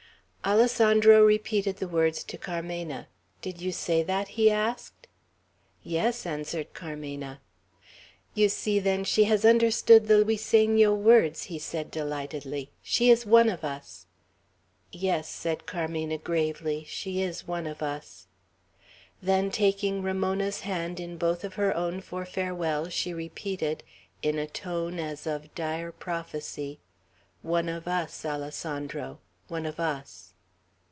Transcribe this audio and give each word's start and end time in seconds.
Alessandro 0.43 1.23
repeated 1.23 1.77
the 1.77 1.87
words 1.87 2.23
to 2.23 2.35
Carmena. 2.35 3.05
"Did 3.43 3.61
you 3.61 3.71
say 3.71 4.01
that?" 4.01 4.29
he 4.29 4.49
asked. 4.49 5.05
"Yes," 5.83 6.25
answered 6.25 6.73
Carmena. 6.73 7.39
"You 8.33 8.49
see, 8.49 8.79
then, 8.79 9.03
she 9.03 9.25
has 9.25 9.45
understood 9.45 10.07
the 10.07 10.25
Luiseno 10.25 10.95
words," 10.95 11.43
he 11.43 11.59
said 11.59 11.91
delightedly. 11.91 12.71
"She 12.81 13.11
is 13.11 13.23
one 13.23 13.49
of 13.49 13.63
us." 13.63 14.07
"Yes," 14.91 15.29
said 15.29 15.67
Carmena, 15.67 16.17
gravely, 16.17 16.85
"she 16.87 17.21
is 17.21 17.47
one 17.47 17.67
of 17.67 17.83
us." 17.83 18.25
Then, 19.21 19.51
taking 19.51 20.01
Ramona's 20.01 20.61
hand 20.61 20.99
in 20.99 21.17
both 21.17 21.43
of 21.43 21.53
her 21.53 21.73
own 21.77 22.01
for 22.01 22.25
farewell, 22.25 22.89
she 22.89 23.13
repeated, 23.13 23.83
in 24.23 24.39
a 24.39 24.47
tone 24.47 24.97
as 24.97 25.27
of 25.27 25.53
dire 25.53 25.91
prophecy, 25.91 26.79
"One 27.43 27.69
of 27.69 27.87
us, 27.87 28.25
Alessandro! 28.25 29.19
one 29.47 29.67
of 29.67 29.79
us!" 29.79 30.29